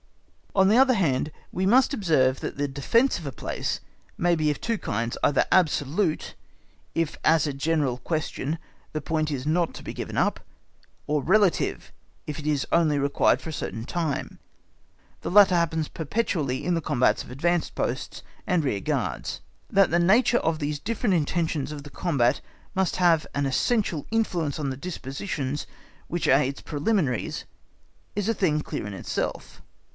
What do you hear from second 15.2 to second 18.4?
The latter happens perpetually in the combats of advanced posts